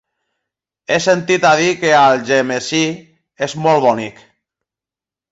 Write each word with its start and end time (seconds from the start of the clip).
He 0.93 0.95
sentit 1.05 1.43
a 1.49 1.51
dir 1.59 1.67
que 1.81 1.91
Algemesí 1.97 2.81
és 3.49 3.55
molt 3.67 3.85
bonic. 3.85 4.23